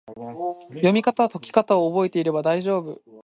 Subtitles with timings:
[0.73, 3.01] 読みかた・解きかたを覚えていけば大丈夫！